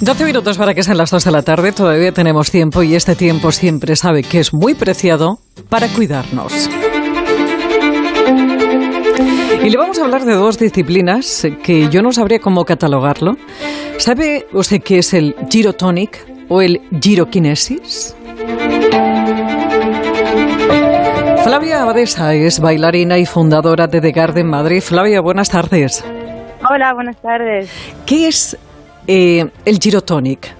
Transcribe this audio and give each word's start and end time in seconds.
12 0.00 0.24
minutos 0.24 0.58
para 0.58 0.74
que 0.74 0.82
sean 0.82 0.98
las 0.98 1.10
2 1.10 1.24
de 1.24 1.30
la 1.30 1.42
tarde, 1.42 1.72
todavía 1.72 2.12
tenemos 2.12 2.50
tiempo 2.50 2.82
y 2.82 2.94
este 2.94 3.16
tiempo 3.16 3.50
siempre 3.50 3.96
sabe 3.96 4.22
que 4.22 4.40
es 4.40 4.52
muy 4.52 4.74
preciado 4.74 5.38
para 5.70 5.88
cuidarnos. 5.88 6.68
Y 9.64 9.70
le 9.70 9.76
vamos 9.78 9.98
a 9.98 10.04
hablar 10.04 10.24
de 10.24 10.34
dos 10.34 10.58
disciplinas 10.58 11.46
que 11.62 11.88
yo 11.88 12.02
no 12.02 12.12
sabría 12.12 12.38
cómo 12.40 12.64
catalogarlo. 12.64 13.32
¿Sabe 13.96 14.46
usted 14.52 14.82
qué 14.82 14.98
es 14.98 15.14
el 15.14 15.34
girotonic 15.50 16.18
o 16.48 16.60
el 16.60 16.82
girokinesis? 17.00 18.14
Flavia 21.42 21.82
Abadesa 21.82 22.34
es 22.34 22.60
bailarina 22.60 23.18
y 23.18 23.24
fundadora 23.24 23.86
de 23.86 24.00
The 24.00 24.12
Garden 24.12 24.48
Madrid. 24.48 24.82
Flavia, 24.82 25.20
buenas 25.20 25.48
tardes. 25.48 26.04
Hola, 26.68 26.92
buenas 26.94 27.16
tardes. 27.22 27.70
¿Qué 28.04 28.28
es 28.28 28.58
eh, 29.06 29.44
el 29.64 29.78
girotonic? 29.78 30.54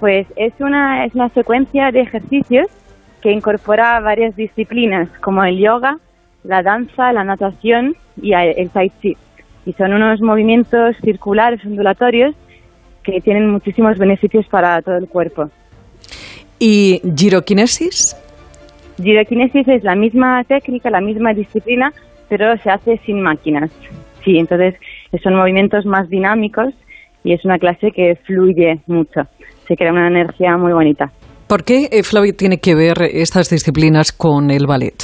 Pues 0.00 0.26
es 0.36 0.52
una, 0.58 1.04
es 1.04 1.14
una 1.14 1.28
secuencia 1.30 1.90
de 1.90 2.00
ejercicios 2.00 2.66
que 3.22 3.32
incorpora 3.32 3.98
varias 4.00 4.36
disciplinas, 4.36 5.08
como 5.20 5.42
el 5.44 5.58
yoga, 5.58 5.98
la 6.44 6.62
danza, 6.62 7.12
la 7.12 7.24
natación 7.24 7.96
y 8.20 8.32
el 8.32 8.70
tai 8.70 8.92
chi. 9.00 9.16
Y 9.64 9.72
son 9.72 9.94
unos 9.94 10.20
movimientos 10.20 10.96
circulares, 11.02 11.64
ondulatorios, 11.64 12.34
que 13.02 13.20
tienen 13.20 13.50
muchísimos 13.50 13.98
beneficios 13.98 14.46
para 14.46 14.80
todo 14.82 14.96
el 14.96 15.08
cuerpo. 15.08 15.50
¿Y 16.58 17.00
girokinesis? 17.16 18.16
Girokinesis 19.02 19.68
es 19.68 19.84
la 19.84 19.94
misma 19.94 20.44
técnica, 20.44 20.90
la 20.90 21.00
misma 21.00 21.34
disciplina, 21.34 21.92
pero 22.28 22.56
se 22.58 22.70
hace 22.70 23.00
sin 23.04 23.20
máquinas. 23.20 23.70
Sí, 24.24 24.38
entonces 24.38 24.74
son 25.22 25.34
movimientos 25.34 25.86
más 25.86 26.08
dinámicos 26.08 26.74
y 27.26 27.32
es 27.32 27.44
una 27.44 27.58
clase 27.58 27.90
que 27.90 28.14
fluye 28.24 28.80
mucho. 28.86 29.22
Se 29.66 29.76
crea 29.76 29.90
una 29.90 30.06
energía 30.06 30.56
muy 30.56 30.72
bonita. 30.72 31.10
¿Por 31.48 31.64
qué, 31.64 31.88
eh, 31.90 32.04
Flavio, 32.04 32.34
tiene 32.36 32.58
que 32.58 32.76
ver 32.76 33.02
estas 33.02 33.50
disciplinas 33.50 34.12
con 34.12 34.52
el 34.52 34.66
ballet? 34.66 34.94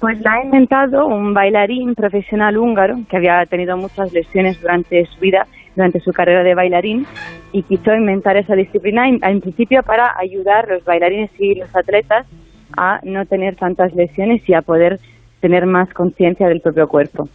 Pues 0.00 0.18
la 0.22 0.32
ha 0.32 0.44
inventado 0.44 1.06
un 1.06 1.34
bailarín 1.34 1.94
profesional 1.94 2.56
húngaro 2.56 2.96
que 3.10 3.18
había 3.18 3.44
tenido 3.44 3.76
muchas 3.76 4.10
lesiones 4.14 4.58
durante 4.62 5.04
su 5.04 5.20
vida, 5.20 5.46
durante 5.76 6.00
su 6.00 6.12
carrera 6.12 6.42
de 6.42 6.54
bailarín, 6.54 7.06
y 7.52 7.62
quiso 7.62 7.94
inventar 7.94 8.38
esa 8.38 8.54
disciplina 8.54 9.06
en 9.06 9.40
principio 9.42 9.82
para 9.82 10.14
ayudar 10.18 10.64
a 10.64 10.74
los 10.76 10.84
bailarines 10.84 11.30
y 11.38 11.56
los 11.56 11.76
atletas 11.76 12.26
a 12.74 13.00
no 13.02 13.26
tener 13.26 13.56
tantas 13.56 13.94
lesiones 13.94 14.48
y 14.48 14.54
a 14.54 14.62
poder 14.62 14.98
tener 15.40 15.66
más 15.66 15.92
conciencia 15.92 16.48
del 16.48 16.60
propio 16.60 16.88
cuerpo. 16.88 17.28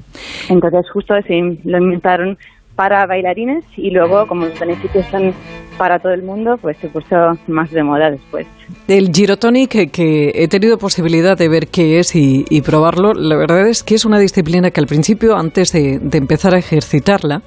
Entonces 0.49 0.89
justo 0.91 1.13
se 1.21 1.59
lo 1.63 1.77
inventaron 1.77 2.37
para 2.75 3.05
bailarines 3.05 3.63
y 3.77 3.91
luego 3.91 4.25
como 4.27 4.45
los 4.45 4.59
beneficios 4.59 5.05
son 5.07 5.33
para 5.77 5.99
todo 5.99 6.13
el 6.13 6.23
mundo, 6.23 6.55
pues 6.61 6.77
se 6.77 6.87
puso 6.87 7.15
más 7.47 7.71
de 7.71 7.83
moda 7.83 8.11
después. 8.11 8.47
El 8.87 9.09
girotonic 9.13 9.91
que, 9.91 10.31
he 10.33 10.47
tenido 10.47 10.77
posibilidad 10.77 11.37
de 11.37 11.49
ver 11.49 11.67
qué 11.67 11.99
es 11.99 12.15
y, 12.15 12.61
probarlo, 12.61 13.13
la 13.13 13.35
verdad 13.35 13.67
es 13.67 13.83
que 13.83 13.95
es 13.95 14.05
una 14.05 14.19
disciplina 14.19 14.71
que 14.71 14.79
al 14.79 14.87
principio, 14.87 15.35
antes 15.35 15.71
de, 15.71 15.99
empezar 16.17 16.53
a 16.53 16.59
ejercitarla, 16.59 17.41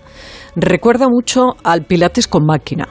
recuerda 0.57 1.09
mucho 1.09 1.55
al 1.65 1.83
pilates 1.83 2.27
con 2.29 2.45
máquina. 2.45 2.87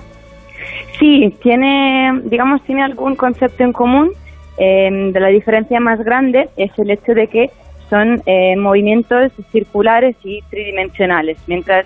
Sí, 0.99 1.33
tiene, 1.41 2.21
digamos, 2.25 2.63
tiene 2.63 2.83
algún 2.83 3.15
concepto 3.15 3.63
en 3.63 3.73
común. 3.73 4.11
Eh, 4.57 5.11
de 5.11 5.19
la 5.19 5.27
diferencia 5.27 5.81
más 5.81 5.99
grande 5.99 6.47
es 6.55 6.71
el 6.79 6.89
hecho 6.89 7.13
de 7.13 7.27
que 7.27 7.49
son 7.89 8.21
eh, 8.25 8.55
movimientos 8.55 9.33
circulares 9.51 10.15
y 10.23 10.41
tridimensionales, 10.49 11.37
mientras 11.45 11.85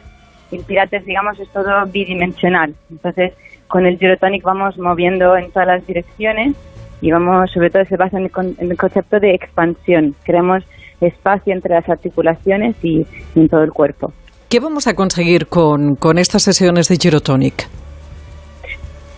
el 0.51 0.63
Pilates, 0.63 1.05
digamos, 1.05 1.39
es 1.39 1.49
todo 1.49 1.85
bidimensional. 1.91 2.73
Entonces, 2.89 3.33
con 3.67 3.85
el 3.85 3.97
Girotonic 3.97 4.43
vamos 4.43 4.77
moviendo 4.77 5.37
en 5.37 5.51
todas 5.51 5.67
las 5.67 5.87
direcciones 5.87 6.55
y 7.01 7.11
vamos, 7.11 7.51
sobre 7.51 7.69
todo, 7.69 7.85
se 7.85 7.95
basa 7.95 8.17
en 8.17 8.25
el, 8.25 8.77
concepto 8.77 9.19
de 9.19 9.33
expansión. 9.33 10.15
Creamos 10.23 10.63
espacio 10.99 11.53
entre 11.53 11.75
las 11.75 11.87
articulaciones 11.87 12.75
y, 12.83 13.05
en 13.35 13.47
todo 13.47 13.63
el 13.63 13.71
cuerpo. 13.71 14.11
¿Qué 14.49 14.59
vamos 14.59 14.87
a 14.87 14.95
conseguir 14.95 15.47
con, 15.47 15.97
estas 16.17 16.43
sesiones 16.43 16.89
de 16.89 16.97
Girotonic? 16.97 17.67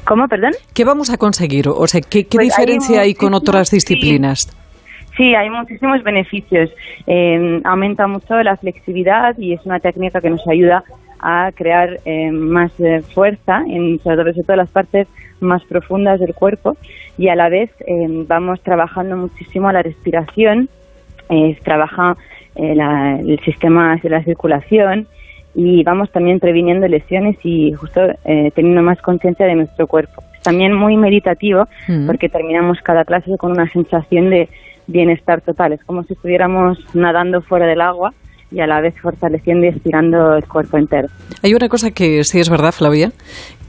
¿Cómo, 0.03 0.27
perdón? 0.27 0.51
¿Qué 0.73 0.83
vamos 0.83 1.09
a 1.09 1.17
conseguir? 1.17 1.69
O 1.69 1.87
sea, 1.87 2.01
¿qué, 2.01 2.27
pues 2.29 2.47
diferencia 2.47 3.01
hay, 3.01 3.13
con 3.13 3.33
otras 3.33 3.71
disciplinas? 3.71 4.49
Sí, 5.15 5.33
hay 5.33 5.49
muchísimos 5.49 6.03
beneficios. 6.03 6.69
Eh, 7.07 7.61
aumenta 7.63 8.07
mucho 8.07 8.35
la 8.43 8.57
flexibilidad 8.57 9.37
y 9.37 9.53
es 9.53 9.65
una 9.65 9.79
técnica 9.79 10.19
que 10.19 10.29
nos 10.29 10.45
ayuda 10.47 10.83
a 11.21 11.51
crear 11.53 11.99
eh, 12.05 12.31
más 12.31 12.71
eh, 12.79 13.01
fuerza 13.13 13.63
en 13.67 13.99
sobre 13.99 14.33
todo 14.33 14.55
las 14.57 14.69
partes 14.69 15.07
más 15.39 15.63
profundas 15.65 16.19
del 16.19 16.33
cuerpo 16.33 16.77
y 17.17 17.29
a 17.29 17.35
la 17.35 17.49
vez 17.49 17.69
eh, 17.81 18.07
vamos 18.27 18.61
trabajando 18.61 19.17
muchísimo 19.17 19.71
la 19.71 19.83
respiración, 19.83 20.69
trabaja 21.63 22.17
el 22.55 23.39
sistema 23.45 23.95
de 24.03 24.09
la 24.09 24.21
circulación 24.23 25.07
y 25.55 25.81
vamos 25.83 26.11
también 26.11 26.41
previniendo 26.41 26.85
lesiones 26.89 27.37
y 27.43 27.71
justo 27.71 28.01
teniendo 28.53 28.81
más 28.81 29.01
conciencia 29.01 29.45
de 29.45 29.55
nuestro 29.55 29.87
cuerpo. 29.87 30.21
También 30.43 30.73
muy 30.73 30.97
meditativo 30.97 31.69
mm. 31.87 32.05
porque 32.05 32.27
terminamos 32.27 32.79
cada 32.81 33.05
clase 33.05 33.31
con 33.37 33.51
una 33.51 33.69
sensación 33.69 34.29
de 34.29 34.49
bienestar 34.87 35.39
total. 35.39 35.71
Es 35.71 35.83
como 35.85 36.03
si 36.03 36.13
estuviéramos 36.13 36.77
nadando 36.93 37.41
fuera 37.41 37.65
del 37.65 37.79
agua 37.79 38.13
y 38.51 38.59
a 38.59 38.67
la 38.67 38.81
vez 38.81 38.93
fortaleciendo 39.01 39.65
y 39.65 39.69
estirando 39.69 40.35
el 40.35 40.45
cuerpo 40.47 40.77
entero. 40.77 41.07
Hay 41.41 41.53
una 41.53 41.69
cosa 41.69 41.91
que 41.91 42.23
sí 42.23 42.39
es 42.39 42.49
verdad, 42.49 42.71
Flavia, 42.71 43.11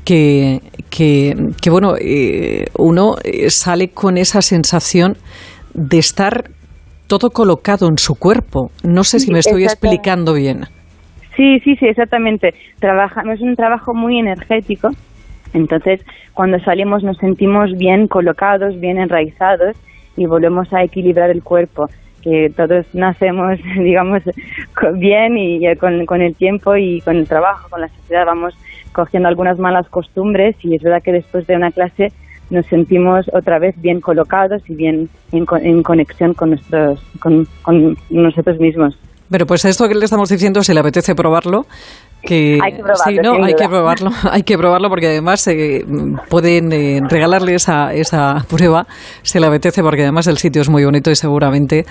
que, 0.04 0.60
que, 0.90 1.70
bueno, 1.70 1.94
eh, 2.00 2.66
uno 2.78 3.14
eh, 3.24 3.48
sale 3.50 3.88
con 3.88 4.18
esa 4.18 4.42
sensación 4.42 5.16
de 5.74 5.98
estar 5.98 6.44
todo 7.06 7.30
colocado 7.30 7.88
en 7.88 7.98
su 7.98 8.14
cuerpo. 8.14 8.70
No 8.82 9.04
sé 9.04 9.20
si 9.20 9.32
me 9.32 9.38
estoy 9.38 9.64
explicando 9.64 10.34
bien. 10.34 10.64
Sí, 11.36 11.60
sí, 11.60 11.76
sí, 11.76 11.86
exactamente. 11.86 12.54
Trabajamos 12.78 13.36
es 13.36 13.40
un 13.40 13.54
trabajo 13.54 13.94
muy 13.94 14.18
energético. 14.18 14.88
Entonces, 15.54 16.00
cuando 16.34 16.58
salimos 16.60 17.02
nos 17.02 17.16
sentimos 17.18 17.70
bien 17.76 18.06
colocados, 18.06 18.78
bien 18.80 18.98
enraizados 18.98 19.76
y 20.16 20.26
volvemos 20.26 20.72
a 20.72 20.82
equilibrar 20.82 21.30
el 21.30 21.42
cuerpo 21.42 21.86
que 22.22 22.52
todos 22.56 22.86
nacemos, 22.92 23.58
digamos, 23.78 24.22
bien 24.94 25.36
y 25.36 25.76
con, 25.76 26.22
el 26.22 26.34
tiempo 26.34 26.76
y 26.76 27.00
con 27.00 27.16
el 27.16 27.28
trabajo, 27.28 27.68
con 27.70 27.80
la 27.80 27.88
sociedad, 27.88 28.26
vamos 28.26 28.54
cogiendo 28.92 29.28
algunas 29.28 29.58
malas 29.58 29.88
costumbres 29.88 30.56
y 30.62 30.74
es 30.74 30.82
verdad 30.82 31.02
que 31.02 31.12
después 31.12 31.46
de 31.46 31.56
una 31.56 31.70
clase 31.70 32.12
nos 32.50 32.66
sentimos 32.66 33.26
otra 33.32 33.58
vez 33.58 33.74
bien 33.80 34.00
colocados 34.00 34.62
y 34.68 34.74
bien 34.74 35.08
en, 35.32 35.46
en 35.62 35.82
conexión 35.82 36.34
con, 36.34 36.50
nuestros, 36.50 37.00
con, 37.18 37.46
con 37.62 37.96
nosotros 38.10 38.58
mismos. 38.58 38.98
Pero 39.30 39.46
pues 39.46 39.64
esto 39.64 39.88
que 39.88 39.94
le 39.94 40.04
estamos 40.04 40.28
diciendo, 40.28 40.62
si 40.62 40.74
le 40.74 40.80
apetece 40.80 41.14
probarlo, 41.14 41.64
que 42.22 42.58
hay 42.62 42.72
que 42.72 42.82
probarlo, 42.82 43.04
sí, 43.04 43.16
no, 43.22 43.44
hay 43.44 43.54
que 43.54 43.68
probarlo, 43.68 44.10
hay 44.30 44.42
que 44.42 44.56
probarlo 44.56 44.88
porque 44.88 45.06
además 45.08 45.46
eh, 45.48 45.84
pueden 46.28 46.72
eh, 46.72 47.00
regalarle 47.08 47.54
esa, 47.54 47.92
esa 47.92 48.44
prueba 48.48 48.86
si 49.22 49.38
le 49.40 49.46
apetece 49.46 49.82
porque 49.82 50.02
además 50.02 50.26
el 50.28 50.38
sitio 50.38 50.62
es 50.62 50.70
muy 50.70 50.84
bonito 50.84 51.10
y 51.10 51.16
seguramente 51.16 51.84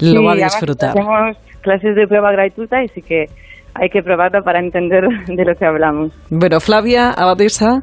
lo 0.00 0.24
va 0.24 0.32
a 0.32 0.36
disfrutar. 0.36 0.90
Hacemos 0.90 1.36
clases 1.62 1.94
de 1.94 2.06
prueba 2.06 2.32
gratuita 2.32 2.82
y 2.82 2.88
sí 2.88 3.02
que 3.02 3.26
hay 3.74 3.88
que 3.90 4.02
probarlo 4.02 4.42
para 4.42 4.58
entender 4.60 5.04
de 5.26 5.44
lo 5.44 5.54
que 5.54 5.64
hablamos. 5.64 6.12
Bueno, 6.30 6.60
Flavia 6.60 7.10
Abadesa 7.10 7.82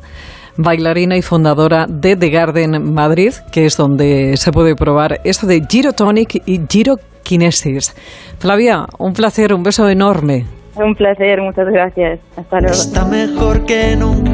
bailarina 0.57 1.17
y 1.17 1.21
fundadora 1.21 1.85
de 1.89 2.15
The 2.15 2.29
Garden 2.29 2.93
Madrid, 2.93 3.33
que 3.51 3.65
es 3.65 3.77
donde 3.77 4.37
se 4.37 4.51
puede 4.51 4.75
probar 4.75 5.19
esto 5.23 5.47
de 5.47 5.61
Girotonic 5.67 6.43
y 6.45 6.61
Giro 6.69 6.95
Kinesis. 7.23 7.95
Flavia, 8.39 8.85
un 8.99 9.13
placer, 9.13 9.53
un 9.53 9.63
beso 9.63 9.89
enorme. 9.89 10.45
Un 10.75 10.95
placer, 10.95 11.41
muchas 11.41 11.67
gracias. 11.67 12.19
Hasta 12.35 12.59
luego. 12.59 12.75
Está 12.75 13.05
mejor 13.05 13.65
que 13.65 13.95
nunca, 13.95 14.31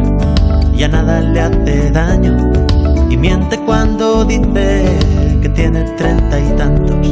ya 0.76 0.88
nada 0.88 1.20
le 1.20 1.42
hace 1.42 1.92
daño. 1.92 2.38
Y 3.10 3.18
miente 3.18 3.58
cuando 3.66 4.24
dice 4.24 4.84
que 5.42 5.50
tiene 5.50 5.84
treinta 5.98 6.40
y 6.40 6.56
tantos. 6.56 7.10